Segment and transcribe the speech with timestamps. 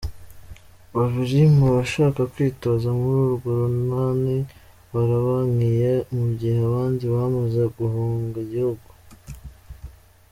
[0.95, 4.37] Babiri mubashaka kwitoza muri urwo runani
[4.93, 8.87] barabankiye mu gihe abandi bamaze guhunga igihugu.